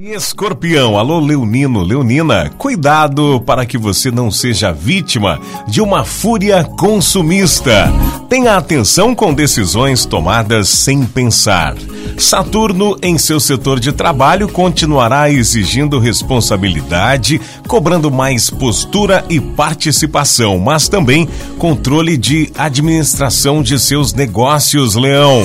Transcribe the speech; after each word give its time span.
Escorpião, 0.00 0.96
alô 0.96 1.18
Leonino, 1.18 1.82
Leonina, 1.82 2.52
cuidado 2.56 3.42
para 3.44 3.66
que 3.66 3.76
você 3.76 4.12
não 4.12 4.30
seja 4.30 4.72
vítima 4.72 5.40
de 5.66 5.80
uma 5.80 6.04
fúria 6.04 6.62
consumista. 6.62 7.92
Tenha 8.28 8.56
atenção 8.56 9.12
com 9.12 9.34
decisões 9.34 10.06
tomadas 10.06 10.68
sem 10.68 11.04
pensar. 11.04 11.74
Saturno, 12.16 12.96
em 13.02 13.18
seu 13.18 13.40
setor 13.40 13.80
de 13.80 13.90
trabalho, 13.90 14.48
continuará 14.48 15.28
exigindo 15.30 15.98
responsabilidade, 15.98 17.40
cobrando 17.66 18.08
mais 18.08 18.48
postura 18.50 19.24
e 19.28 19.40
participação, 19.40 20.60
mas 20.60 20.88
também 20.88 21.28
controle 21.58 22.16
de 22.16 22.52
administração 22.56 23.64
de 23.64 23.76
seus 23.80 24.14
negócios, 24.14 24.94
Leão. 24.94 25.42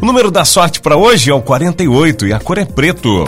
O 0.00 0.06
número 0.06 0.30
da 0.30 0.44
sorte 0.44 0.80
para 0.80 0.96
hoje 0.96 1.28
é 1.28 1.34
o 1.34 1.42
48 1.42 2.28
e 2.28 2.32
a 2.32 2.38
cor 2.38 2.58
é 2.58 2.64
preto. 2.64 3.24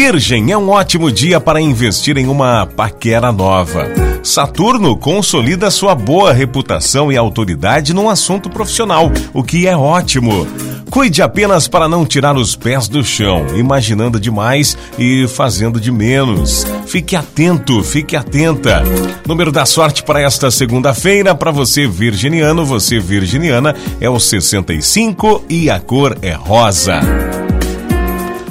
Virgem 0.00 0.52
é 0.52 0.56
um 0.56 0.70
ótimo 0.70 1.10
dia 1.10 1.40
para 1.40 1.60
investir 1.60 2.16
em 2.18 2.28
uma 2.28 2.64
paquera 2.64 3.32
nova. 3.32 3.84
Saturno 4.22 4.96
consolida 4.96 5.72
sua 5.72 5.92
boa 5.92 6.32
reputação 6.32 7.10
e 7.10 7.16
autoridade 7.16 7.92
num 7.92 8.08
assunto 8.08 8.48
profissional, 8.48 9.10
o 9.34 9.42
que 9.42 9.66
é 9.66 9.76
ótimo. 9.76 10.46
Cuide 10.88 11.20
apenas 11.20 11.66
para 11.66 11.88
não 11.88 12.06
tirar 12.06 12.36
os 12.36 12.54
pés 12.54 12.86
do 12.86 13.02
chão, 13.02 13.44
imaginando 13.56 14.20
demais 14.20 14.78
e 14.96 15.26
fazendo 15.26 15.80
de 15.80 15.90
menos. 15.90 16.64
Fique 16.86 17.16
atento, 17.16 17.82
fique 17.82 18.14
atenta. 18.14 18.84
Número 19.26 19.50
da 19.50 19.66
sorte 19.66 20.04
para 20.04 20.22
esta 20.22 20.48
segunda-feira, 20.48 21.34
para 21.34 21.50
você 21.50 21.88
virginiano, 21.88 22.64
você 22.64 23.00
virginiana, 23.00 23.74
é 24.00 24.08
o 24.08 24.20
65 24.20 25.44
e 25.48 25.68
a 25.68 25.80
cor 25.80 26.16
é 26.22 26.34
rosa. 26.34 27.00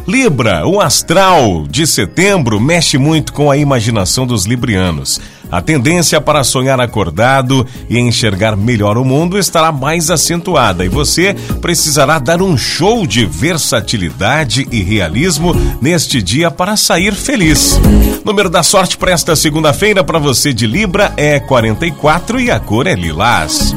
Libra, 0.07 0.65
o 0.65 0.79
astral 0.79 1.67
de 1.69 1.85
setembro 1.85 2.61
mexe 2.61 2.97
muito 2.97 3.33
com 3.33 3.51
a 3.51 3.57
imaginação 3.57 4.25
dos 4.25 4.45
librianos. 4.45 5.19
A 5.51 5.61
tendência 5.61 6.21
para 6.21 6.45
sonhar 6.45 6.79
acordado 6.79 7.67
e 7.89 7.99
enxergar 7.99 8.55
melhor 8.55 8.97
o 8.97 9.03
mundo 9.03 9.37
estará 9.37 9.69
mais 9.69 10.09
acentuada 10.09 10.85
e 10.85 10.89
você 10.89 11.35
precisará 11.59 12.19
dar 12.19 12.41
um 12.41 12.57
show 12.57 13.05
de 13.05 13.25
versatilidade 13.25 14.65
e 14.71 14.81
realismo 14.81 15.53
neste 15.81 16.21
dia 16.21 16.49
para 16.49 16.77
sair 16.77 17.13
feliz. 17.13 17.77
Número 18.23 18.49
da 18.49 18.63
sorte 18.63 18.97
para 18.97 19.11
esta 19.11 19.35
segunda-feira 19.35 20.05
para 20.05 20.19
você 20.19 20.53
de 20.53 20.65
Libra 20.65 21.13
é 21.17 21.37
44 21.37 22.39
e 22.39 22.49
a 22.49 22.61
cor 22.61 22.87
é 22.87 22.95
lilás. 22.95 23.75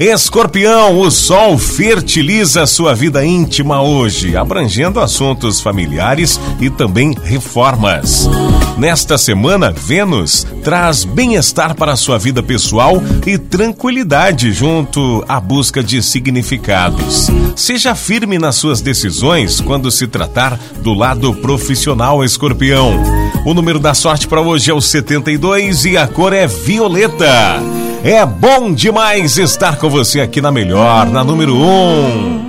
Escorpião, 0.00 1.00
o 1.00 1.10
sol 1.10 1.58
fertiliza 1.58 2.68
sua 2.68 2.94
vida 2.94 3.24
íntima 3.24 3.82
hoje, 3.82 4.36
abrangendo 4.36 5.00
assuntos 5.00 5.60
familiares 5.60 6.40
e 6.60 6.70
também 6.70 7.16
reformas. 7.24 8.28
Nesta 8.76 9.18
semana, 9.18 9.72
Vênus 9.72 10.46
traz 10.62 11.02
bem-estar 11.02 11.74
para 11.74 11.96
sua 11.96 12.16
vida 12.16 12.40
pessoal 12.44 13.02
e 13.26 13.36
tranquilidade 13.36 14.52
junto 14.52 15.24
à 15.28 15.40
busca 15.40 15.82
de 15.82 16.00
significados. 16.00 17.26
Seja 17.56 17.96
firme 17.96 18.38
nas 18.38 18.54
suas 18.54 18.80
decisões 18.80 19.60
quando 19.60 19.90
se 19.90 20.06
tratar 20.06 20.56
do 20.80 20.94
lado 20.94 21.34
profissional, 21.34 22.22
Escorpião. 22.22 23.02
O 23.44 23.52
número 23.52 23.80
da 23.80 23.94
sorte 23.94 24.28
para 24.28 24.40
hoje 24.40 24.70
é 24.70 24.74
o 24.74 24.80
72 24.80 25.86
e 25.86 25.96
a 25.96 26.06
cor 26.06 26.32
é 26.32 26.46
violeta. 26.46 27.60
É 28.04 28.24
bom 28.24 28.72
demais 28.72 29.36
estar 29.38 29.76
com 29.76 29.90
você 29.90 30.20
aqui 30.20 30.40
na 30.40 30.52
melhor, 30.52 31.06
na 31.06 31.24
número 31.24 31.54
1. 31.54 31.58
Um. 31.64 32.47